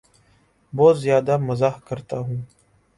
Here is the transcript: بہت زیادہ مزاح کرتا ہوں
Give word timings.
بہت 0.73 0.95
زیادہ 0.99 1.37
مزاح 1.37 1.75
کرتا 1.87 2.17
ہوں 2.19 2.41